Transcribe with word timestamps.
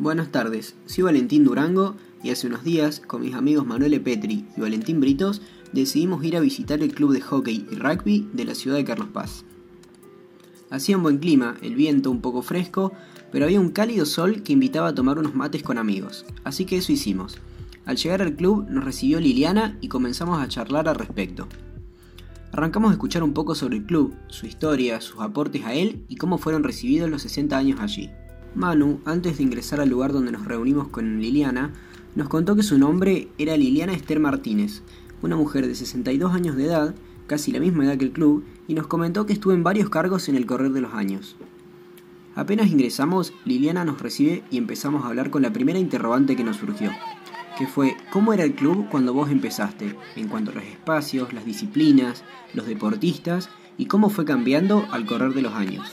Buenas 0.00 0.32
tardes, 0.32 0.76
soy 0.86 1.04
Valentín 1.04 1.44
Durango 1.44 1.94
y 2.22 2.30
hace 2.30 2.46
unos 2.46 2.64
días, 2.64 3.00
con 3.00 3.20
mis 3.20 3.34
amigos 3.34 3.66
Manuel 3.66 4.00
Petri 4.00 4.46
y 4.56 4.60
Valentín 4.62 4.98
Britos, 4.98 5.42
decidimos 5.74 6.24
ir 6.24 6.38
a 6.38 6.40
visitar 6.40 6.82
el 6.82 6.94
club 6.94 7.12
de 7.12 7.20
hockey 7.20 7.66
y 7.70 7.74
rugby 7.74 8.26
de 8.32 8.46
la 8.46 8.54
ciudad 8.54 8.78
de 8.78 8.84
Carlos 8.86 9.08
Paz. 9.12 9.44
Hacía 10.70 10.96
un 10.96 11.02
buen 11.02 11.18
clima, 11.18 11.58
el 11.60 11.74
viento 11.74 12.10
un 12.10 12.22
poco 12.22 12.40
fresco, 12.40 12.94
pero 13.30 13.44
había 13.44 13.60
un 13.60 13.72
cálido 13.72 14.06
sol 14.06 14.42
que 14.42 14.54
invitaba 14.54 14.88
a 14.88 14.94
tomar 14.94 15.18
unos 15.18 15.34
mates 15.34 15.62
con 15.62 15.76
amigos, 15.76 16.24
así 16.44 16.64
que 16.64 16.78
eso 16.78 16.92
hicimos. 16.92 17.36
Al 17.84 17.98
llegar 17.98 18.22
al 18.22 18.36
club 18.36 18.70
nos 18.70 18.84
recibió 18.84 19.20
Liliana 19.20 19.76
y 19.82 19.88
comenzamos 19.88 20.40
a 20.40 20.48
charlar 20.48 20.88
al 20.88 20.94
respecto. 20.94 21.46
Arrancamos 22.52 22.88
a 22.88 22.94
escuchar 22.94 23.22
un 23.22 23.34
poco 23.34 23.54
sobre 23.54 23.76
el 23.76 23.84
club, 23.84 24.14
su 24.28 24.46
historia, 24.46 25.02
sus 25.02 25.20
aportes 25.20 25.66
a 25.66 25.74
él 25.74 26.06
y 26.08 26.16
cómo 26.16 26.38
fueron 26.38 26.64
recibidos 26.64 27.10
los 27.10 27.20
60 27.20 27.54
años 27.58 27.80
allí. 27.80 28.08
Manu, 28.54 29.00
antes 29.04 29.38
de 29.38 29.44
ingresar 29.44 29.80
al 29.80 29.88
lugar 29.88 30.12
donde 30.12 30.32
nos 30.32 30.44
reunimos 30.44 30.88
con 30.88 31.20
Liliana, 31.20 31.72
nos 32.16 32.28
contó 32.28 32.56
que 32.56 32.62
su 32.62 32.78
nombre 32.78 33.28
era 33.38 33.56
Liliana 33.56 33.92
Esther 33.92 34.18
Martínez, 34.18 34.82
una 35.22 35.36
mujer 35.36 35.66
de 35.66 35.74
62 35.74 36.34
años 36.34 36.56
de 36.56 36.64
edad, 36.64 36.94
casi 37.28 37.52
la 37.52 37.60
misma 37.60 37.84
edad 37.84 37.96
que 37.96 38.06
el 38.06 38.12
club, 38.12 38.44
y 38.66 38.74
nos 38.74 38.88
comentó 38.88 39.24
que 39.24 39.32
estuvo 39.32 39.52
en 39.52 39.62
varios 39.62 39.88
cargos 39.88 40.28
en 40.28 40.34
el 40.34 40.46
correr 40.46 40.72
de 40.72 40.80
los 40.80 40.94
años. 40.94 41.36
Apenas 42.34 42.70
ingresamos, 42.70 43.32
Liliana 43.44 43.84
nos 43.84 44.00
recibe 44.00 44.42
y 44.50 44.58
empezamos 44.58 45.04
a 45.04 45.08
hablar 45.08 45.30
con 45.30 45.42
la 45.42 45.52
primera 45.52 45.78
interrogante 45.78 46.34
que 46.34 46.44
nos 46.44 46.56
surgió, 46.56 46.90
que 47.56 47.68
fue 47.68 47.96
¿cómo 48.12 48.32
era 48.32 48.42
el 48.42 48.54
club 48.54 48.86
cuando 48.90 49.14
vos 49.14 49.30
empezaste? 49.30 49.94
En 50.16 50.26
cuanto 50.26 50.50
a 50.50 50.54
los 50.54 50.64
espacios, 50.64 51.32
las 51.32 51.44
disciplinas, 51.44 52.24
los 52.54 52.66
deportistas 52.66 53.48
y 53.78 53.86
cómo 53.86 54.10
fue 54.10 54.24
cambiando 54.24 54.86
al 54.90 55.06
correr 55.06 55.34
de 55.34 55.42
los 55.42 55.54
años. 55.54 55.92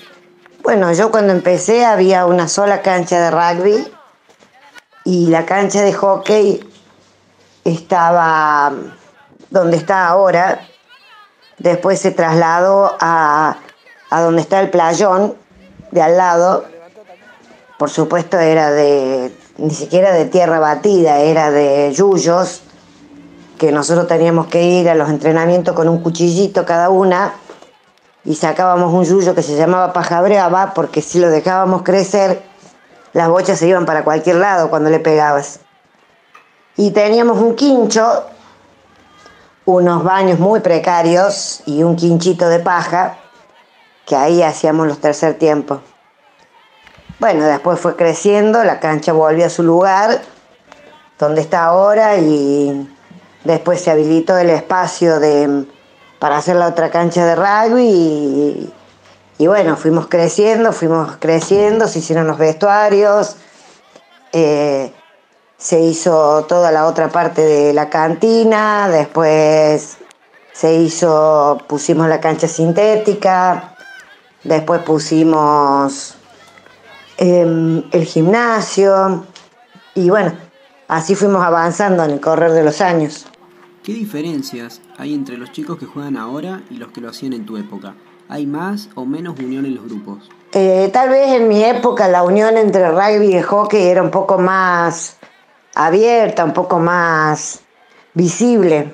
Bueno, 0.67 0.91
yo 0.91 1.11
cuando 1.11 1.31
empecé 1.31 1.85
había 1.85 2.25
una 2.25 2.49
sola 2.49 2.81
cancha 2.81 3.21
de 3.21 3.31
rugby 3.31 3.87
y 5.05 5.27
la 5.27 5.45
cancha 5.45 5.81
de 5.81 5.93
hockey 5.93 6.59
estaba 7.63 8.73
donde 9.49 9.77
está 9.77 10.09
ahora. 10.09 10.67
Después 11.57 12.01
se 12.01 12.11
trasladó 12.11 12.97
a, 12.99 13.55
a 14.09 14.21
donde 14.21 14.41
está 14.41 14.59
el 14.59 14.69
playón 14.69 15.37
de 15.91 16.01
al 16.01 16.17
lado. 16.17 16.65
Por 17.79 17.89
supuesto 17.89 18.37
era 18.37 18.69
de, 18.69 19.33
ni 19.55 19.73
siquiera 19.73 20.11
de 20.11 20.25
tierra 20.25 20.59
batida, 20.59 21.19
era 21.19 21.49
de 21.49 21.93
yuyos, 21.93 22.61
que 23.57 23.71
nosotros 23.71 24.05
teníamos 24.09 24.47
que 24.47 24.63
ir 24.63 24.89
a 24.89 24.95
los 24.95 25.07
entrenamientos 25.07 25.73
con 25.73 25.87
un 25.87 26.03
cuchillito 26.03 26.65
cada 26.65 26.89
una 26.89 27.35
y 28.27 28.35
sacábamos 28.35 28.93
un 28.93 29.05
yuyo 29.05 29.33
que 29.33 29.41
se 29.41 29.55
llamaba 29.55 29.93
paja 29.93 30.19
brava 30.19 30.73
porque 30.73 31.01
si 31.01 31.17
lo 31.17 31.29
dejábamos 31.29 31.83
crecer, 31.83 32.43
las 33.13 33.29
bochas 33.29 33.57
se 33.57 33.69
iban 33.69 33.85
para 33.85 34.03
cualquier 34.03 34.35
lado 34.35 34.69
cuando 34.69 34.89
le 34.89 34.99
pegabas. 34.99 35.61
Y 36.75 36.91
teníamos 36.91 37.37
un 37.37 37.55
quincho, 37.55 38.25
unos 39.63 40.03
baños 40.03 40.39
muy 40.39 40.59
precarios 40.59 41.61
y 41.65 41.83
un 41.83 41.95
quinchito 41.95 42.49
de 42.49 42.59
paja, 42.59 43.15
que 44.05 44.17
ahí 44.17 44.43
hacíamos 44.43 44.87
los 44.87 44.99
tercer 44.99 45.35
tiempos. 45.35 45.79
Bueno, 47.19 47.45
después 47.45 47.79
fue 47.79 47.95
creciendo, 47.95 48.61
la 48.65 48.81
cancha 48.81 49.13
volvió 49.13 49.45
a 49.45 49.49
su 49.49 49.63
lugar, 49.63 50.19
donde 51.17 51.39
está 51.39 51.63
ahora, 51.63 52.17
y 52.17 52.93
después 53.45 53.79
se 53.79 53.89
habilitó 53.89 54.37
el 54.37 54.49
espacio 54.49 55.21
de 55.21 55.65
para 56.19 56.37
hacer 56.37 56.55
la 56.55 56.67
otra 56.67 56.89
cancha 56.89 57.25
de 57.25 57.35
rugby 57.35 58.71
y, 59.39 59.47
bueno, 59.47 59.77
fuimos 59.77 60.07
creciendo, 60.07 60.71
fuimos 60.71 61.17
creciendo, 61.17 61.87
se 61.87 61.99
hicieron 61.99 62.25
los 62.27 62.37
vestuarios, 62.39 63.35
eh, 64.33 64.91
se 65.57 65.79
hizo 65.81 66.45
toda 66.45 66.71
la 66.71 66.87
otra 66.87 67.09
parte 67.09 67.43
de 67.43 67.73
la 67.73 67.89
cantina, 67.89 68.89
después 68.89 69.97
se 70.53 70.73
hizo, 70.75 71.59
pusimos 71.67 72.07
la 72.07 72.19
cancha 72.19 72.47
sintética, 72.47 73.75
después 74.43 74.81
pusimos 74.81 76.15
em, 77.17 77.83
el 77.91 78.05
gimnasio 78.05 79.23
y 79.93 80.09
bueno, 80.09 80.33
así 80.87 81.13
fuimos 81.13 81.43
avanzando 81.43 82.03
en 82.03 82.11
el 82.11 82.19
correr 82.19 82.53
de 82.53 82.63
los 82.63 82.81
años. 82.81 83.27
¿Qué 83.83 83.93
diferencias 83.93 84.81
hay 84.97 85.13
entre 85.13 85.37
los 85.37 85.51
chicos 85.51 85.77
que 85.77 85.85
juegan 85.85 86.17
ahora 86.17 86.63
y 86.69 86.77
los 86.77 86.91
que 86.91 87.01
lo 87.01 87.09
hacían 87.09 87.33
en 87.33 87.45
tu 87.45 87.57
época? 87.57 87.93
¿Hay 88.29 88.45
más 88.45 88.89
o 88.95 89.05
menos 89.05 89.39
unión 89.39 89.65
en 89.65 89.75
los 89.75 89.85
grupos? 89.85 90.29
Eh, 90.51 90.89
tal 90.91 91.09
vez 91.09 91.33
en 91.33 91.47
mi 91.47 91.63
época 91.63 92.07
la 92.07 92.23
unión 92.23 92.57
entre 92.57 92.89
rugby 92.89 93.37
y 93.37 93.41
hockey 93.41 93.87
era 93.87 94.01
un 94.01 94.11
poco 94.11 94.37
más 94.37 95.17
abierta, 95.75 96.43
un 96.43 96.53
poco 96.53 96.79
más 96.79 97.61
visible. 98.13 98.91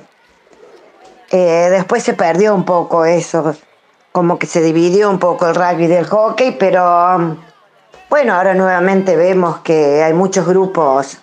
Eh, 1.32 1.68
después 1.72 2.04
se 2.04 2.14
perdió 2.14 2.54
un 2.54 2.66
poco 2.66 3.06
eso, 3.06 3.56
como 4.12 4.38
que 4.38 4.46
se 4.46 4.62
dividió 4.62 5.10
un 5.10 5.20
poco 5.20 5.48
el 5.48 5.56
rugby 5.56 5.88
del 5.88 6.06
hockey, 6.06 6.58
pero 6.60 7.38
bueno, 8.10 8.36
ahora 8.36 8.54
nuevamente 8.54 9.16
vemos 9.16 9.60
que 9.60 10.04
hay 10.04 10.14
muchos 10.14 10.46
grupos 10.46 11.18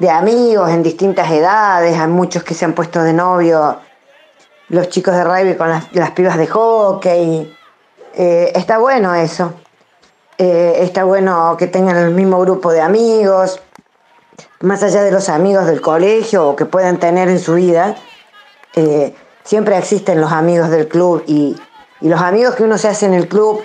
de 0.00 0.10
amigos 0.10 0.70
en 0.70 0.82
distintas 0.82 1.30
edades, 1.30 1.96
hay 1.96 2.08
muchos 2.08 2.42
que 2.42 2.54
se 2.54 2.64
han 2.64 2.72
puesto 2.72 3.02
de 3.02 3.12
novio, 3.12 3.78
los 4.70 4.88
chicos 4.88 5.14
de 5.14 5.24
rugby 5.24 5.56
con 5.56 5.68
las, 5.68 6.10
pibas 6.12 6.38
de 6.38 6.46
hockey. 6.46 7.56
Eh, 8.14 8.52
está 8.54 8.78
bueno 8.78 9.14
eso. 9.14 9.52
Eh, 10.38 10.78
está 10.80 11.04
bueno 11.04 11.56
que 11.58 11.66
tengan 11.66 11.96
el 11.96 12.14
mismo 12.14 12.40
grupo 12.40 12.72
de 12.72 12.80
amigos, 12.80 13.60
más 14.60 14.82
allá 14.82 15.02
de 15.02 15.10
los 15.10 15.28
amigos 15.28 15.66
del 15.66 15.82
colegio 15.82 16.48
o 16.48 16.56
que 16.56 16.64
puedan 16.64 16.98
tener 16.98 17.28
en 17.28 17.38
su 17.38 17.54
vida. 17.54 17.96
Eh, 18.74 19.14
siempre 19.44 19.76
existen 19.76 20.20
los 20.20 20.32
amigos 20.32 20.70
del 20.70 20.88
club 20.88 21.22
y, 21.26 21.56
y 22.00 22.08
los 22.08 22.20
amigos 22.22 22.54
que 22.54 22.62
uno 22.62 22.78
se 22.78 22.88
hace 22.88 23.04
en 23.04 23.14
el 23.14 23.28
club 23.28 23.60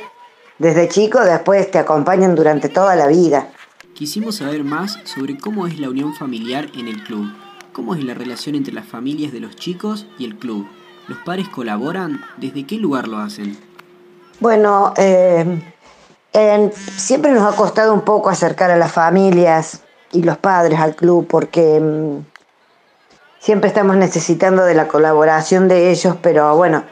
desde 0.58 0.88
chico 0.88 1.20
después 1.20 1.70
te 1.70 1.80
acompañan 1.80 2.34
durante 2.34 2.70
toda 2.70 2.96
la 2.96 3.08
vida. 3.08 3.50
Quisimos 3.94 4.38
saber 4.38 4.64
más 4.64 4.98
sobre 5.04 5.38
cómo 5.38 5.68
es 5.68 5.80
la 5.80 5.90
unión 5.90 6.14
familiar 6.16 6.70
en 6.76 6.88
el 6.88 7.04
club, 7.04 7.30
cómo 7.74 7.94
es 7.94 8.04
la 8.04 8.14
relación 8.14 8.56
entre 8.56 8.74
las 8.74 8.86
familias 8.86 9.34
de 9.34 9.42
los 9.42 9.58
chicos 9.58 10.08
y 10.18 10.24
el 10.24 10.38
club. 10.38 10.66
¿Los 11.08 11.20
padres 11.20 11.50
colaboran? 11.50 12.22
¿Desde 12.38 12.66
qué 12.66 12.78
lugar 12.78 13.08
lo 13.08 13.18
hacen? 13.18 13.58
Bueno, 14.40 14.94
eh, 14.98 15.62
siempre 16.98 17.32
nos 17.32 17.54
ha 17.54 17.56
costado 17.56 17.94
un 17.94 18.02
poco 18.02 18.30
acercar 18.30 18.72
a 18.72 18.78
las 18.78 18.92
familias 18.92 19.82
y 20.12 20.24
los 20.24 20.38
padres 20.38 20.80
al 20.80 20.96
club 20.96 21.28
porque 21.28 21.80
mm, 21.80 22.26
siempre 23.40 23.68
estamos 23.68 23.96
necesitando 23.96 24.64
de 24.64 24.74
la 24.74 24.88
colaboración 24.88 25.68
de 25.68 25.92
ellos, 25.92 26.18
pero 26.22 26.56
bueno, 26.56 26.84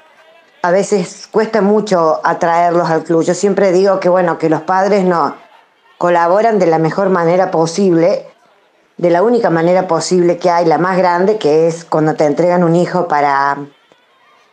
a 0.62 0.72
veces 0.72 1.28
cuesta 1.32 1.62
mucho 1.62 2.22
atraerlos 2.24 2.90
al 2.90 3.04
club. 3.04 3.24
Yo 3.24 3.34
siempre 3.34 3.72
digo 3.72 4.00
que 4.00 4.10
bueno, 4.10 4.38
que 4.38 4.50
los 4.50 4.62
padres 4.62 5.04
no 5.04 5.36
colaboran 5.98 6.60
de 6.60 6.68
la 6.68 6.80
mejor 6.80 7.10
manera 7.10 7.52
posible, 7.52 8.28
de 8.98 9.10
la 9.10 9.24
única 9.24 9.50
manera 9.50 9.88
posible 9.88 10.38
que 10.38 10.50
hay, 10.50 10.66
la 10.66 10.78
más 10.78 10.98
grande, 10.98 11.38
que 11.38 11.68
es 11.68 11.84
cuando 11.84 12.14
te 12.14 12.26
entregan 12.26 12.64
un 12.64 12.76
hijo 12.76 13.08
para, 13.08 13.58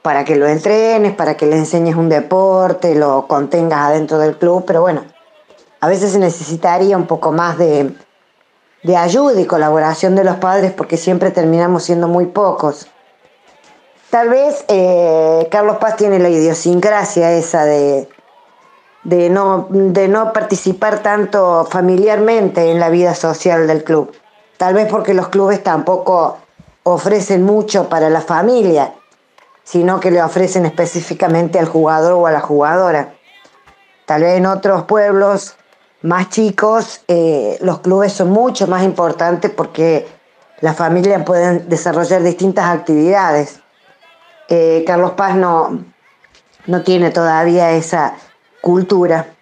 para 0.02 0.24
que 0.24 0.36
lo 0.36 0.46
entrenes, 0.46 1.14
para 1.14 1.36
que 1.36 1.46
le 1.46 1.56
enseñes 1.56 1.94
un 1.94 2.08
deporte, 2.08 2.94
lo 2.94 3.26
contengas 3.26 3.80
adentro 3.80 4.18
del 4.18 4.36
club, 4.36 4.64
pero 4.66 4.80
bueno, 4.80 5.04
a 5.80 5.88
veces 5.88 6.12
se 6.12 6.18
necesitaría 6.18 6.96
un 6.96 7.06
poco 7.06 7.32
más 7.32 7.58
de, 7.58 7.94
de 8.82 8.96
ayuda 8.96 9.40
y 9.40 9.46
colaboración 9.46 10.16
de 10.16 10.24
los 10.24 10.36
padres 10.36 10.72
porque 10.72 10.96
siempre 10.96 11.30
terminamos 11.30 11.84
siendo 11.84 12.08
muy 12.08 12.26
pocos. 12.26 12.86
Tal 14.10 14.28
vez 14.28 14.64
eh, 14.68 15.46
Carlos 15.50 15.76
Paz 15.76 15.96
tiene 15.96 16.18
la 16.18 16.30
idiosincrasia 16.30 17.32
esa 17.32 17.64
de, 17.64 18.08
de 19.04 19.30
no, 19.30 19.68
de 19.70 20.08
no 20.08 20.32
participar 20.32 20.98
tanto 20.98 21.66
familiarmente 21.70 22.70
en 22.70 22.80
la 22.80 22.90
vida 22.90 23.14
social 23.14 23.66
del 23.66 23.84
club. 23.84 24.12
Tal 24.56 24.74
vez 24.74 24.88
porque 24.90 25.14
los 25.14 25.28
clubes 25.28 25.62
tampoco 25.62 26.38
ofrecen 26.82 27.44
mucho 27.44 27.88
para 27.88 28.10
la 28.10 28.20
familia, 28.20 28.94
sino 29.64 30.00
que 30.00 30.10
le 30.10 30.22
ofrecen 30.22 30.66
específicamente 30.66 31.58
al 31.58 31.66
jugador 31.66 32.12
o 32.12 32.26
a 32.26 32.32
la 32.32 32.40
jugadora. 32.40 33.14
Tal 34.06 34.22
vez 34.22 34.38
en 34.38 34.46
otros 34.46 34.84
pueblos 34.84 35.56
más 36.02 36.30
chicos 36.30 37.02
eh, 37.08 37.58
los 37.60 37.80
clubes 37.80 38.12
son 38.12 38.30
mucho 38.30 38.66
más 38.66 38.82
importantes 38.84 39.50
porque 39.50 40.08
las 40.60 40.76
familias 40.76 41.22
pueden 41.24 41.68
desarrollar 41.68 42.22
distintas 42.22 42.66
actividades. 42.66 43.60
Eh, 44.48 44.82
Carlos 44.86 45.12
Paz 45.12 45.36
no, 45.36 45.84
no 46.66 46.82
tiene 46.82 47.10
todavía 47.10 47.72
esa, 47.72 48.16
Cultura. 48.60 49.34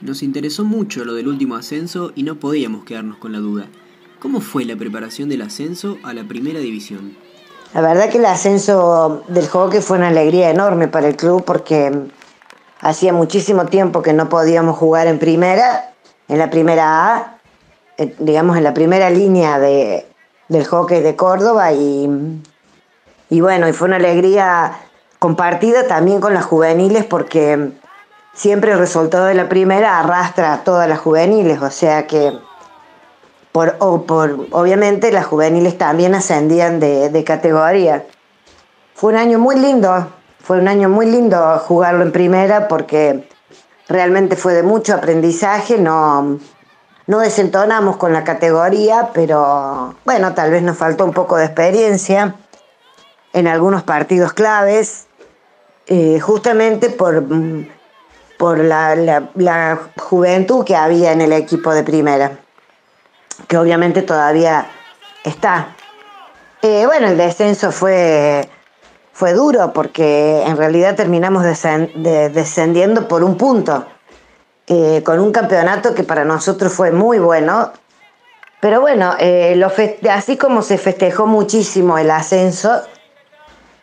Nos 0.00 0.22
interesó 0.22 0.64
mucho 0.64 1.04
lo 1.04 1.12
del 1.12 1.28
último 1.28 1.56
ascenso 1.56 2.12
y 2.14 2.22
no 2.22 2.36
podíamos 2.36 2.84
quedarnos 2.84 3.18
con 3.18 3.32
la 3.32 3.38
duda. 3.38 3.66
¿Cómo 4.18 4.40
fue 4.40 4.64
la 4.64 4.76
preparación 4.76 5.28
del 5.28 5.42
ascenso 5.42 5.98
a 6.02 6.14
la 6.14 6.24
primera 6.24 6.58
división? 6.58 7.16
La 7.74 7.80
verdad 7.80 8.08
que 8.08 8.18
el 8.18 8.26
ascenso 8.26 9.22
del 9.28 9.48
hockey 9.48 9.80
fue 9.80 9.98
una 9.98 10.08
alegría 10.08 10.50
enorme 10.50 10.88
para 10.88 11.08
el 11.08 11.16
club 11.16 11.44
porque 11.44 12.08
hacía 12.80 13.12
muchísimo 13.12 13.66
tiempo 13.66 14.02
que 14.02 14.12
no 14.12 14.28
podíamos 14.28 14.76
jugar 14.76 15.06
en 15.06 15.18
primera, 15.18 15.92
en 16.28 16.38
la 16.38 16.50
primera 16.50 17.14
A, 17.14 17.38
eh, 17.98 18.14
digamos, 18.18 18.56
en 18.56 18.64
la 18.64 18.74
primera 18.74 19.10
línea 19.10 19.58
de, 19.58 20.06
del 20.48 20.64
hockey 20.64 21.02
de 21.02 21.16
Córdoba 21.16 21.72
y, 21.72 22.08
y 23.30 23.40
bueno, 23.40 23.72
fue 23.72 23.88
una 23.88 23.96
alegría 23.96 24.78
compartida 25.18 25.86
también 25.86 26.20
con 26.20 26.34
las 26.34 26.44
juveniles 26.44 27.04
porque 27.04 27.72
siempre 28.32 28.72
el 28.72 28.78
resultado 28.78 29.26
de 29.26 29.34
la 29.34 29.48
primera 29.48 29.98
arrastra 29.98 30.52
a 30.52 30.64
todas 30.64 30.88
las 30.88 30.98
juveniles, 30.98 31.60
o 31.60 31.70
sea 31.70 32.06
que 32.06 32.38
por, 33.56 34.04
por 34.04 34.48
obviamente 34.50 35.10
las 35.10 35.24
juveniles 35.24 35.78
también 35.78 36.14
ascendían 36.14 36.78
de, 36.78 37.24
categoría. 37.24 38.04
Fue 38.94 39.14
un 39.14 39.18
año 39.18 39.38
muy 39.38 39.56
lindo, 39.56 40.08
fue 40.42 40.58
un 40.58 40.68
año 40.68 40.90
muy 40.90 41.06
lindo 41.06 41.58
jugarlo 41.60 42.02
en 42.02 42.12
primera 42.12 42.68
porque 42.68 43.26
realmente 43.88 44.36
fue 44.36 44.52
de 44.52 44.62
mucho 44.62 44.92
aprendizaje, 44.92 45.78
no, 45.78 46.38
no 47.06 47.18
desentonamos 47.18 47.96
con 47.96 48.12
la 48.12 48.24
categoría, 48.24 49.08
pero 49.14 49.94
bueno, 50.04 50.34
tal 50.34 50.50
vez 50.50 50.62
nos 50.62 50.76
faltó 50.76 51.06
un 51.06 51.14
poco 51.14 51.38
de 51.38 51.46
experiencia 51.46 52.34
en 53.32 53.46
algunos 53.46 53.84
partidos 53.84 54.34
claves, 54.34 55.06
eh, 55.86 56.20
justamente 56.20 56.90
por, 56.90 57.24
por 58.36 58.58
la, 58.58 58.94
la, 59.34 59.78
juventud 59.96 60.62
que 60.62 60.76
había 60.76 61.12
en 61.12 61.22
el 61.22 61.32
equipo 61.32 61.72
de 61.72 61.84
primera, 61.84 62.38
que 63.48 63.58
obviamente 63.58 64.02
todavía 64.02 64.66
está. 65.24 65.74
Eh, 66.62 66.86
bueno, 66.86 67.08
el 67.08 67.16
descenso 67.16 67.70
fue, 67.70 68.48
fue 69.12 69.32
duro 69.32 69.72
porque 69.72 70.42
en 70.46 70.56
realidad 70.56 70.96
terminamos 70.96 71.44
descendiendo 71.44 73.08
por 73.08 73.22
un 73.22 73.36
punto 73.36 73.86
eh, 74.68 75.02
con 75.04 75.20
un 75.20 75.30
campeonato 75.30 75.94
que 75.94 76.02
para 76.02 76.24
nosotros 76.24 76.72
fue 76.72 76.90
muy 76.90 77.18
bueno. 77.18 77.72
Pero 78.60 78.80
bueno, 78.80 79.14
eh, 79.20 79.62
así 80.10 80.36
como 80.36 80.62
se 80.62 80.76
festejó 80.78 81.26
muchísimo 81.26 81.98
el 81.98 82.10
ascenso, 82.10 82.82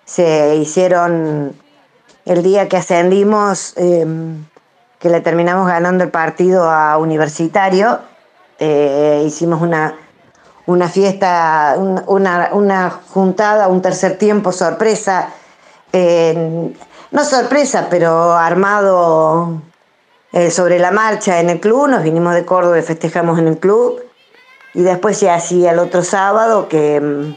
se 0.04 0.56
hicieron 0.56 1.56
el 2.26 2.44
día 2.44 2.68
que 2.68 2.78
ascendimos, 2.78 3.74
em, 3.78 4.46
que 5.00 5.10
le 5.10 5.22
terminamos 5.22 5.68
ganando 5.68 6.04
el 6.04 6.10
partido 6.10 6.70
a 6.70 6.98
Universitario, 6.98 8.00
eh, 8.60 9.24
hicimos 9.26 9.62
una, 9.62 9.96
una 10.66 10.88
fiesta, 10.90 11.76
una, 11.78 12.50
una, 12.54 12.90
juntada, 12.90 13.68
un 13.68 13.82
tercer 13.82 14.18
tiempo 14.18 14.52
sorpresa, 14.52 15.30
no 15.94 17.24
sorpresa, 17.24 17.88
pero 17.90 18.34
armado 18.34 19.62
eh, 20.34 20.50
sobre 20.50 20.80
la 20.80 20.90
marcha 20.90 21.40
en 21.40 21.52
el 21.52 21.60
club, 21.60 21.88
nos 21.88 22.02
vinimos 22.02 22.34
de 22.34 22.44
Córdoba 22.44 22.80
y 22.80 22.82
festejamos 22.82 23.38
en 23.38 23.48
el 23.48 23.60
club. 23.60 24.02
Y 24.74 24.82
después 24.82 25.20
ya 25.20 25.36
así 25.36 25.68
el 25.68 25.78
otro 25.78 26.04
sábado, 26.04 26.68
que 26.68 27.00
mm, 27.00 27.36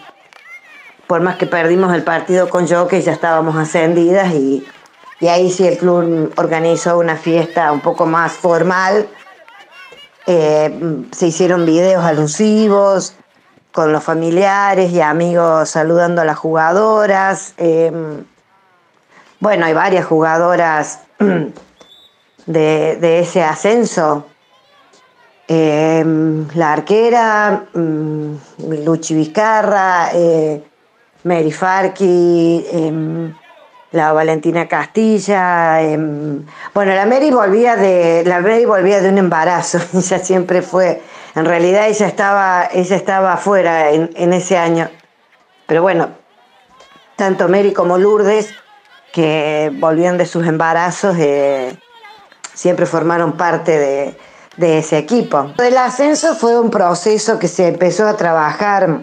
por 1.07 1.21
más 1.21 1.37
que 1.37 1.45
perdimos 1.45 1.95
el 1.95 2.05
partido 2.05 2.49
con 2.49 2.67
Jockey, 2.67 3.03
ya 3.03 3.13
estábamos 3.13 3.55
ascendidas 3.57 4.33
y, 4.33 4.67
ahí 5.29 5.51
sí 5.51 5.67
el 5.67 5.77
club 5.77 6.33
organizó 6.37 6.99
una 6.99 7.17
fiesta 7.17 7.71
un 7.71 7.81
poco 7.81 8.07
más 8.07 8.33
formal. 8.33 9.07
Eh, 10.27 11.07
se 11.13 11.29
hicieron 11.29 11.65
videos 11.65 12.05
alusivos 12.05 13.15
con 13.73 13.93
los 13.93 14.03
familiares 14.03 14.91
y 14.91 15.01
amigos 15.01 15.71
saludando 15.71 16.23
a 16.23 16.25
las 16.25 16.37
jugadoras. 16.37 17.55
Eh, 17.59 17.93
bueno, 19.39 19.67
hay 19.67 19.75
varias 19.75 20.07
jugadoras 20.07 21.01
de, 22.47 23.19
ese 23.21 23.45
ascenso. 23.45 24.27
Em, 25.47 26.49
la 26.55 26.73
arquera, 26.73 27.67
mm, 27.73 28.35
Luchi 28.85 29.15
Vizcarra, 29.15 30.11
eh, 30.13 30.65
Mary 31.23 31.53
Farki, 31.53 32.67
em, 32.73 33.33
la 33.93 34.13
Valentina 34.13 34.69
Castilla. 34.69 35.83
Em, 35.83 36.45
bueno, 36.75 36.95
la 36.95 37.07
Mary 37.07 37.31
volvía 37.31 37.77
de. 37.77 38.23
La 38.27 38.41
Mary 38.41 38.65
volvía 38.65 39.01
de 39.01 39.09
un 39.09 39.19
embarazo. 39.19 39.79
ella 39.95 40.19
siempre 40.19 40.63
fue. 40.63 41.03
En 41.35 41.45
realidad 41.45 41.89
ella 41.89 42.07
estaba, 42.07 42.69
ella 42.73 42.97
estaba 42.97 43.35
afuera 43.35 43.91
en, 43.91 44.11
en 44.15 44.33
ese 44.33 44.57
año. 44.57 44.89
Pero 45.67 45.83
bueno, 45.83 46.11
tanto 47.17 47.49
Mary 47.49 47.73
como 47.73 47.99
Lourdes, 47.99 48.55
que 49.13 49.73
volvían 49.79 50.19
de 50.19 50.27
sus 50.27 50.47
embarazos, 50.47 51.17
eh, 51.19 51.75
siempre 52.53 52.85
formaron 52.85 53.33
parte 53.33 54.15
de, 54.59 54.79
ese 54.79 54.99
equipo. 54.99 55.53
El 55.59 55.77
ascenso 55.79 56.35
fue 56.35 56.61
un 56.61 56.71
proceso 56.71 57.39
que 57.39 57.49
se 57.49 57.69
empezó 57.69 58.07
a 58.07 58.17
trabajar 58.17 59.01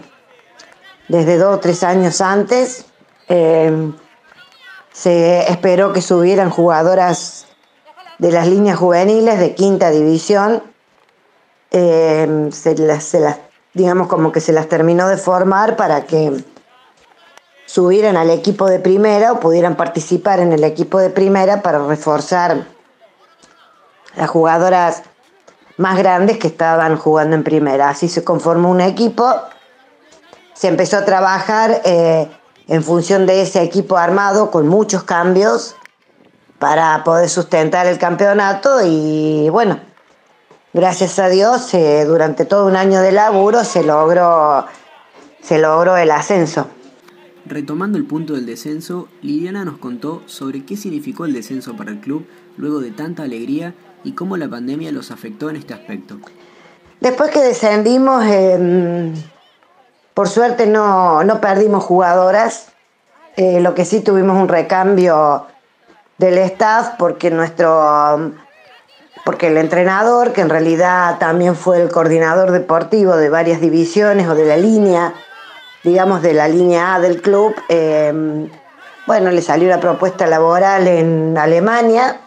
desde 1.08 1.36
dos 1.36 1.56
o 1.56 1.60
tres 1.60 1.82
años 1.82 2.20
antes. 2.20 2.86
Eh, 3.28 3.92
se 4.94 5.50
esperó 5.50 5.92
que 5.92 6.00
subieran 6.00 6.50
jugadoras 6.50 7.46
de 8.18 8.30
las 8.30 8.46
líneas 8.46 8.78
juveniles 8.78 9.40
de 9.40 9.54
quinta 9.54 9.90
división. 9.90 10.62
Eh, 11.72 12.48
se, 12.52 12.78
las, 12.78 13.40
digamos 13.74 14.06
como 14.06 14.30
que 14.30 14.40
se 14.40 14.52
las 14.52 14.68
terminó 14.68 15.08
de 15.08 15.16
formar 15.16 15.74
para 15.74 16.04
que 16.04 16.44
subieran 17.66 18.16
al 18.16 18.30
equipo 18.30 18.68
de 18.68 18.78
primera 18.78 19.32
o 19.32 19.40
pudieran 19.40 19.76
participar 19.76 20.38
en 20.38 20.52
el 20.52 20.62
equipo 20.62 21.00
de 21.00 21.10
primera 21.10 21.60
para 21.60 21.84
reforzar 21.84 22.64
las 24.14 24.30
jugadoras 24.30 25.02
más 25.76 25.98
grandes 25.98 26.38
que 26.38 26.46
estaban 26.46 26.96
jugando 26.96 27.34
en 27.34 27.42
primera. 27.42 27.88
Así 27.88 28.08
se 28.08 28.22
conformó 28.22 28.70
un 28.70 28.80
equipo, 28.80 29.28
se 30.52 30.68
empezó 30.68 30.98
a 30.98 31.04
trabajar 31.04 31.82
eh, 31.84 32.28
en 32.68 32.82
función 32.82 33.26
de 33.26 33.42
ese 33.42 33.62
equipo 33.62 33.96
armado 33.96 34.50
con 34.50 34.68
muchos 34.68 35.04
cambios 35.04 35.76
para 36.58 37.04
poder 37.04 37.28
sustentar 37.28 37.86
el 37.86 37.98
campeonato 37.98 38.78
y 38.84 39.48
bueno, 39.50 39.80
gracias 40.72 41.18
a 41.18 41.28
Dios 41.28 41.72
eh, 41.74 42.04
durante 42.06 42.44
todo 42.44 42.66
un 42.66 42.76
año 42.76 43.00
de 43.00 43.12
laburo 43.12 43.64
se 43.64 43.82
logró, 43.82 44.66
se 45.42 45.58
logró 45.58 45.96
el 45.96 46.10
ascenso. 46.10 46.68
Retomando 47.46 47.98
el 47.98 48.06
punto 48.06 48.32
del 48.32 48.46
descenso, 48.46 49.08
Liliana 49.20 49.66
nos 49.66 49.76
contó 49.76 50.22
sobre 50.24 50.64
qué 50.64 50.78
significó 50.78 51.26
el 51.26 51.34
descenso 51.34 51.76
para 51.76 51.90
el 51.90 52.00
club 52.00 52.26
luego 52.56 52.80
de 52.80 52.90
tanta 52.90 53.24
alegría 53.24 53.74
y 54.02 54.12
cómo 54.12 54.38
la 54.38 54.48
pandemia 54.48 54.92
los 54.92 55.10
afectó 55.10 55.50
en 55.50 55.56
este 55.56 55.74
aspecto. 55.74 56.18
Después 57.00 57.30
que 57.30 57.40
descendimos, 57.40 58.24
em, 58.24 59.12
por 60.14 60.28
suerte 60.28 60.66
no, 60.66 61.20
perdimos 61.40 61.84
jugadoras, 61.84 62.68
eh, 63.36 63.60
lo 63.60 63.74
que 63.74 63.84
sí 63.84 64.00
tuvimos 64.00 64.40
un 64.40 64.48
recambio 64.48 65.46
del 66.18 66.38
staff 66.38 66.90
porque 66.96 67.30
nuestro 67.30 68.32
porque 69.24 69.46
el 69.46 69.56
entrenador, 69.56 70.32
que 70.32 70.42
en 70.42 70.50
realidad 70.50 71.18
también 71.18 71.56
fue 71.56 71.80
el 71.80 71.90
coordinador 71.90 72.50
deportivo 72.50 73.16
de 73.16 73.30
varias 73.30 73.60
divisiones 73.60 74.28
o 74.28 74.34
de 74.34 74.44
la 74.44 74.58
línea, 74.58 75.14
digamos 75.82 76.20
de 76.20 76.34
la 76.34 76.46
línea 76.46 76.94
A 76.94 77.00
del 77.00 77.22
club, 77.22 77.54
em, 77.68 78.50
bueno, 79.06 79.30
le 79.30 79.40
salió 79.40 79.68
la 79.68 79.80
propuesta 79.80 80.26
laboral 80.26 80.86
en 80.86 81.38
Alemania. 81.38 82.20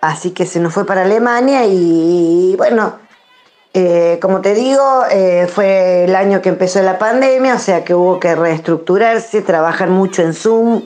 Así 0.00 0.30
que 0.30 0.46
se 0.46 0.60
nos 0.60 0.72
fue 0.72 0.86
para 0.86 1.02
Alemania 1.02 1.64
y 1.64 2.54
bueno, 2.56 3.05
eh, 3.78 4.18
como 4.22 4.40
te 4.40 4.54
digo, 4.54 5.02
eh, 5.10 5.46
fue 5.52 6.04
el 6.04 6.16
año 6.16 6.40
que 6.40 6.48
empezó 6.48 6.80
la 6.80 6.98
pandemia, 6.98 7.56
o 7.56 7.58
sea 7.58 7.84
que 7.84 7.94
hubo 7.94 8.18
que 8.18 8.34
reestructurarse, 8.34 9.42
trabajar 9.42 9.90
mucho 9.90 10.22
en 10.22 10.32
Zoom, 10.32 10.82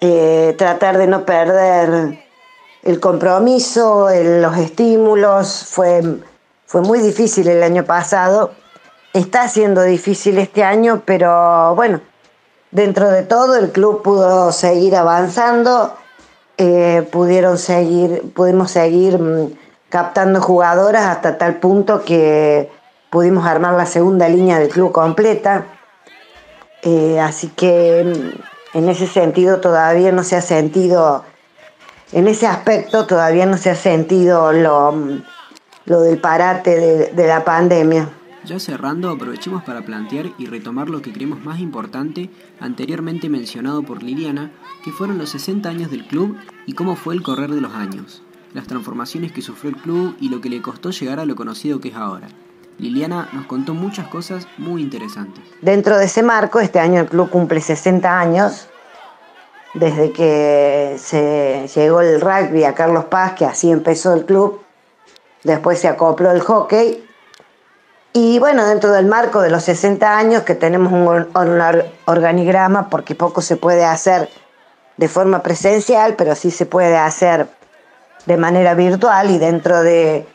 eh, 0.00 0.54
tratar 0.56 0.98
de 0.98 1.08
no 1.08 1.24
perder 1.24 2.24
el 2.84 3.00
compromiso, 3.00 4.08
los 4.08 4.56
estímulos. 4.58 5.66
Fue, 5.68 6.00
fue 6.64 6.80
muy 6.82 7.00
difícil 7.00 7.48
el 7.48 7.60
año 7.60 7.84
pasado, 7.84 8.52
está 9.12 9.48
siendo 9.48 9.82
difícil 9.82 10.38
este 10.38 10.62
año, 10.62 11.02
pero 11.04 11.74
bueno, 11.74 12.00
dentro 12.70 13.10
de 13.10 13.24
todo 13.24 13.56
el 13.56 13.72
club 13.72 14.02
pudo 14.02 14.52
seguir 14.52 14.94
avanzando 14.94 15.96
pudieron 17.10 17.56
seguir, 17.56 18.32
pudimos 18.34 18.70
seguir 18.70 19.18
mm, 19.18 19.50
captando 19.90 20.40
jugadoras 20.40 21.04
hasta 21.04 21.36
tal 21.36 21.56
punto 21.56 22.02
que 22.02 22.70
pudimos 23.10 23.44
armar 23.44 23.74
la 23.74 23.86
segunda 23.86 24.28
línea 24.28 24.58
del 24.58 24.70
club 24.70 24.92
completa. 24.92 25.66
Eh, 26.82 27.20
así 27.20 27.48
que 27.48 28.04
mm, 28.04 28.78
en 28.78 28.88
ese 28.88 29.06
sentido 29.06 29.60
todavía 29.60 30.12
no 30.12 30.22
se 30.22 30.36
ha 30.36 30.40
sentido, 30.40 31.24
en 32.12 32.28
ese 32.28 32.46
aspecto 32.46 33.06
todavía 33.06 33.44
no 33.44 33.58
se 33.58 33.68
ha 33.68 33.74
sentido 33.74 34.52
lo, 34.52 34.92
mm, 34.92 35.22
lo 35.86 36.00
del 36.00 36.18
parate 36.18 36.78
de, 36.78 37.06
de 37.08 37.26
la 37.26 37.44
pandemia. 37.44 38.08
Ya 38.44 38.58
cerrando, 38.58 39.10
aprovechemos 39.10 39.62
para 39.64 39.82
plantear 39.82 40.30
y 40.38 40.46
retomar 40.46 40.88
lo 40.88 41.02
que 41.02 41.12
creemos 41.12 41.44
más 41.44 41.60
importante, 41.60 42.30
anteriormente 42.58 43.28
mencionado 43.28 43.82
por 43.82 44.02
Liliana, 44.02 44.50
que 44.82 44.92
fueron 44.92 45.18
los 45.18 45.28
60 45.30 45.68
años 45.68 45.90
del 45.90 46.06
club 46.06 46.38
y 46.64 46.72
cómo 46.72 46.96
fue 46.96 47.12
el 47.14 47.22
correr 47.22 47.50
de 47.50 47.60
los 47.60 47.74
años, 47.74 48.22
las 48.52 48.66
transformaciones 48.66 49.32
que 49.32 49.42
sufrió 49.42 49.70
el 49.70 49.76
club 49.76 50.16
y 50.20 50.28
lo 50.28 50.40
que 50.40 50.48
le 50.48 50.62
costó 50.62 50.90
llegar 50.90 51.20
a 51.20 51.24
lo 51.24 51.36
conocido 51.36 51.80
que 51.80 51.88
es 51.88 51.96
ahora. 51.96 52.28
Liliana 52.78 53.28
nos 53.32 53.46
contó 53.46 53.74
muchas 53.74 54.08
cosas 54.08 54.48
muy 54.56 54.82
interesantes. 54.82 55.44
Dentro 55.60 55.98
de 55.98 56.06
ese 56.06 56.22
marco, 56.22 56.60
este 56.60 56.80
año 56.80 57.00
el 57.00 57.06
club 57.06 57.28
cumple 57.28 57.60
60 57.60 58.18
años, 58.18 58.68
desde 59.74 60.12
que 60.12 60.96
se 60.98 61.68
llegó 61.74 62.00
el 62.00 62.20
rugby 62.20 62.64
a 62.64 62.74
Carlos 62.74 63.04
Paz, 63.04 63.34
que 63.34 63.44
así 63.44 63.70
empezó 63.70 64.14
el 64.14 64.24
club, 64.24 64.60
después 65.44 65.78
se 65.78 65.88
acopló 65.88 66.30
el 66.32 66.40
hockey, 66.40 67.04
y 68.12 68.40
bueno, 68.40 68.66
dentro 68.66 68.90
del 68.90 69.06
marco 69.06 69.40
de 69.40 69.50
los 69.50 69.62
60 69.64 70.18
años, 70.18 70.42
que 70.42 70.56
tenemos 70.56 70.92
un 70.92 71.28
organigrama, 72.06 72.88
porque 72.90 73.14
poco 73.14 73.40
se 73.40 73.56
puede 73.56 73.84
hacer 73.84 74.28
de 74.96 75.08
forma 75.08 75.42
presencial, 75.42 76.16
pero 76.16 76.34
sí 76.34 76.50
se 76.50 76.66
puede 76.66 76.96
hacer 76.96 77.48
de 78.26 78.36
manera 78.36 78.74
virtual 78.74 79.30
y 79.30 79.38
dentro 79.38 79.82
de 79.82 80.26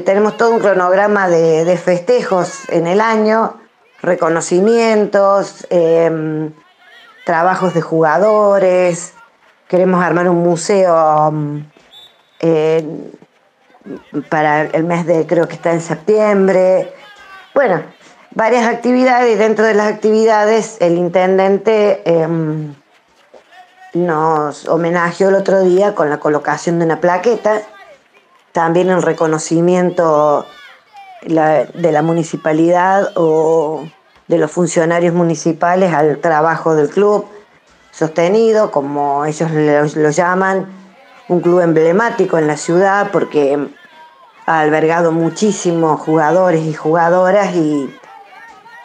tenemos 0.00 0.36
todo 0.36 0.52
un 0.52 0.60
cronograma 0.60 1.28
de, 1.28 1.76
festejos 1.76 2.68
en 2.68 2.86
el 2.86 3.00
año, 3.00 3.58
reconocimientos, 4.00 5.66
em, 5.70 6.52
trabajos 7.24 7.74
de 7.74 7.80
jugadores, 7.80 9.14
queremos 9.68 10.02
armar 10.02 10.28
un 10.28 10.42
museo 10.42 11.32
em, 12.40 13.10
para 14.28 14.62
el 14.62 14.84
mes 14.84 15.06
de, 15.06 15.26
creo 15.26 15.46
que 15.46 15.54
está 15.54 15.72
en 15.72 15.80
septiembre. 15.80 16.92
Bueno, 17.54 17.82
varias 18.32 18.66
actividades 18.66 19.34
y 19.34 19.36
dentro 19.36 19.64
de 19.64 19.74
las 19.74 19.92
actividades 19.92 20.78
el 20.80 20.96
intendente 20.96 22.02
em, 22.04 22.74
nos 23.94 24.68
homenajeó 24.68 25.28
el 25.28 25.36
otro 25.36 25.60
día 25.62 25.94
con 25.94 26.10
la 26.10 26.18
colocación 26.18 26.78
de 26.78 26.84
una 26.84 27.00
plaqueta 27.00 27.62
también 28.54 28.88
el 28.88 29.02
reconocimiento 29.02 30.46
de 31.26 31.92
la 31.92 32.02
municipalidad 32.02 33.10
o 33.16 33.84
de 34.28 34.38
los 34.38 34.48
funcionarios 34.52 35.12
municipales 35.12 35.92
al 35.92 36.18
trabajo 36.18 36.76
del 36.76 36.88
club 36.88 37.26
sostenido, 37.90 38.70
como 38.70 39.24
ellos 39.24 39.50
lo, 39.50 40.10
llaman, 40.10 40.68
un 41.28 41.40
club 41.40 41.60
emblemático 41.60 42.38
en 42.38 42.46
la 42.46 42.56
ciudad 42.56 43.08
porque 43.10 43.58
ha 44.46 44.60
albergado 44.60 45.10
muchísimos 45.10 46.00
jugadores 46.00 46.62
y 46.62 46.74
jugadoras 46.74 47.56
y, 47.56 47.92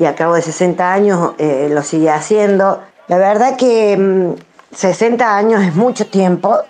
a 0.03 0.15
cabo 0.15 0.33
de 0.33 0.41
60 0.41 0.91
años 0.91 1.33
eh, 1.37 1.69
lo 1.69 1.83
sigue 1.83 2.09
haciendo. 2.09 2.81
La 3.07 3.19
verdad 3.19 3.55
que 3.55 4.35
60 4.71 5.25
mm, 5.25 5.29
años 5.29 5.63
es 5.63 5.75
mucho 5.75 6.07
tiempo 6.07 6.63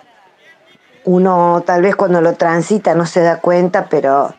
uno 1.04 1.62
tal 1.64 1.82
vez 1.82 1.96
cuando 1.96 2.20
lo 2.20 2.34
transita 2.34 2.94
no 2.94 3.06
se 3.06 3.20
da 3.20 3.40
cuenta, 3.40 3.88
pero 3.88 4.34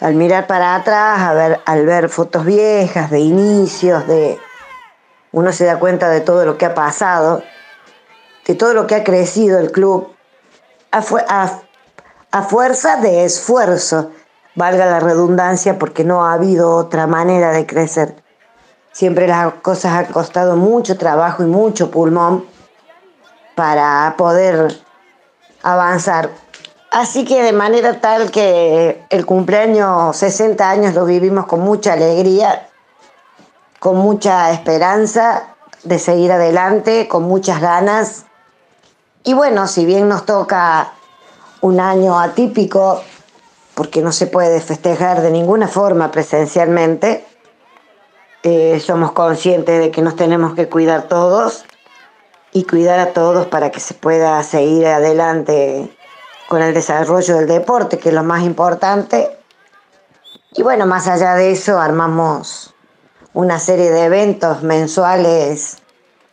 al 0.00 0.14
mirar 0.14 0.46
para 0.46 0.74
atrás, 0.74 1.20
a 1.20 1.34
ver, 1.34 1.60
al 1.64 1.86
ver 1.86 2.08
fotos 2.08 2.44
viejas, 2.44 3.10
de 3.10 3.20
inicios, 3.20 4.06
de 4.06 4.38
uno 5.32 5.52
se 5.52 5.64
da 5.64 5.78
cuenta 5.78 6.08
de 6.08 6.20
todo 6.20 6.44
lo 6.44 6.58
que 6.58 6.66
ha 6.66 6.74
pasado, 6.74 7.42
de 8.46 8.54
todo 8.54 8.74
lo 8.74 8.86
que 8.86 8.96
ha 8.96 9.04
crecido 9.04 9.58
el 9.58 9.72
club, 9.72 10.14
a, 10.90 11.52
a 12.30 12.42
fuerza 12.42 12.96
de 12.96 13.24
esfuerzo, 13.24 14.10
valga 14.54 14.86
la 14.86 15.00
redundancia, 15.00 15.78
porque 15.78 16.04
no 16.04 16.24
ha 16.24 16.34
habido 16.34 16.76
otra 16.76 17.06
manera 17.06 17.50
de 17.52 17.66
crecer. 17.66 18.22
Siempre 18.92 19.26
las 19.26 19.54
cosas 19.54 19.92
han 19.92 20.06
costado 20.06 20.56
mucho 20.56 20.98
trabajo 20.98 21.42
y 21.42 21.46
mucho 21.46 21.90
pulmón 21.90 22.44
para 23.62 24.16
poder 24.18 24.76
avanzar. 25.62 26.30
Así 26.90 27.24
que 27.24 27.44
de 27.44 27.52
manera 27.52 28.00
tal 28.00 28.32
que 28.32 29.04
el 29.08 29.24
cumpleaños 29.24 30.16
60 30.16 30.68
años 30.68 30.94
lo 30.94 31.04
vivimos 31.04 31.46
con 31.46 31.60
mucha 31.60 31.92
alegría, 31.92 32.68
con 33.78 33.98
mucha 33.98 34.50
esperanza 34.50 35.54
de 35.84 36.00
seguir 36.00 36.32
adelante, 36.32 37.06
con 37.06 37.22
muchas 37.22 37.60
ganas. 37.60 38.24
Y 39.22 39.32
bueno, 39.32 39.68
si 39.68 39.86
bien 39.86 40.08
nos 40.08 40.26
toca 40.26 40.94
un 41.60 41.78
año 41.78 42.18
atípico, 42.18 43.00
porque 43.76 44.02
no 44.02 44.10
se 44.10 44.26
puede 44.26 44.60
festejar 44.60 45.22
de 45.22 45.30
ninguna 45.30 45.68
forma 45.68 46.10
presencialmente, 46.10 47.24
eh, 48.42 48.82
somos 48.84 49.12
conscientes 49.12 49.78
de 49.78 49.92
que 49.92 50.02
nos 50.02 50.16
tenemos 50.16 50.54
que 50.54 50.68
cuidar 50.68 51.02
todos 51.02 51.64
y 52.52 52.64
cuidar 52.64 52.98
a 52.98 53.12
todos 53.12 53.46
para 53.46 53.70
que 53.70 53.80
se 53.80 53.94
pueda 53.94 54.42
seguir 54.42 54.86
adelante 54.86 55.90
con 56.48 56.62
el 56.62 56.74
desarrollo 56.74 57.36
del 57.38 57.48
deporte, 57.48 57.98
que 57.98 58.10
es 58.10 58.14
lo 58.14 58.22
más 58.22 58.42
importante. 58.42 59.30
Y 60.54 60.62
bueno, 60.62 60.86
más 60.86 61.08
allá 61.08 61.34
de 61.34 61.50
eso, 61.50 61.78
armamos 61.78 62.74
una 63.32 63.58
serie 63.58 63.90
de 63.90 64.04
eventos 64.04 64.62
mensuales, 64.62 65.78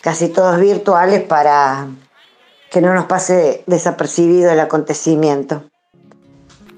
casi 0.02 0.28
todos 0.28 0.60
virtuales, 0.60 1.24
para 1.24 1.88
que 2.70 2.82
no 2.82 2.94
nos 2.94 3.06
pase 3.06 3.64
desapercibido 3.66 4.52
el 4.52 4.60
acontecimiento. 4.60 5.64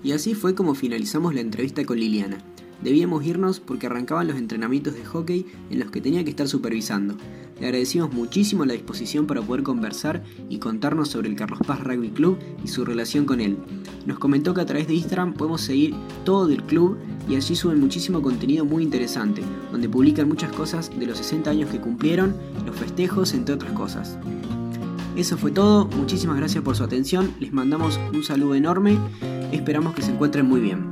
Y 0.04 0.14
así 0.14 0.36
fue 0.36 0.54
como 0.56 0.76
finalizamos 0.76 1.34
la 1.34 1.42
entrevista 1.42 1.84
con 1.84 2.00
Liliana. 2.00 2.38
Debíamos 2.82 3.26
irnos 3.26 3.60
porque 3.60 3.86
arrancaban 3.86 4.28
los 4.28 4.38
entrenamientos 4.38 4.94
de 4.96 5.06
hockey 5.06 5.46
en 5.70 5.80
los 5.80 5.92
que 5.92 6.02
tenía 6.02 6.24
que 6.24 6.32
estar 6.32 6.48
supervisando. 6.48 7.16
Le 7.60 7.68
agradecimos 7.68 8.12
muchísimo 8.12 8.66
la 8.66 8.74
disposición 8.74 9.28
para 9.28 9.42
poder 9.44 9.62
conversar 9.62 10.24
y 10.50 10.58
contarnos 10.58 11.10
sobre 11.10 11.30
el 11.30 11.36
Carlos 11.36 11.60
Paz 11.66 11.84
Rugby 11.84 12.10
Club 12.10 12.40
y 12.64 12.68
su 12.68 12.84
relación 12.86 13.26
con 13.26 13.40
él. 13.40 13.58
Nos 14.08 14.18
comentó 14.18 14.56
que 14.56 14.62
a 14.62 14.66
través 14.66 14.88
de 14.88 14.96
Instagram 14.96 15.34
podemos 15.34 15.62
seguir 15.62 15.94
todo 16.26 16.48
del 16.48 16.64
club 16.64 16.98
y 17.30 17.36
allí 17.36 17.56
suben 17.56 17.80
muchísimo 17.80 18.24
contenido 18.24 18.66
muy 18.66 18.82
interesante, 18.82 19.44
donde 19.72 19.88
publican 19.88 20.28
muchas 20.28 20.52
cosas 20.52 20.90
de 20.98 21.06
los 21.06 21.20
60 21.20 21.52
años 21.52 21.70
que 21.70 21.80
cumplieron, 21.80 22.36
los 22.66 22.76
festejos, 22.76 23.36
entre 23.36 23.54
otras 23.54 23.74
cosas. 23.74 24.18
Eso 25.16 25.38
fue 25.38 25.52
todo, 25.52 25.86
muchísimas 25.98 26.38
gracias 26.38 26.64
por 26.64 26.76
su 26.76 26.84
atención, 26.84 27.32
les 27.40 27.54
mandamos 27.54 28.00
un 28.12 28.24
saludo 28.24 28.56
enorme, 28.56 28.98
esperamos 29.52 29.94
que 29.94 30.02
se 30.02 30.12
encuentren 30.12 30.48
muy 30.48 30.62
bien. 30.62 30.91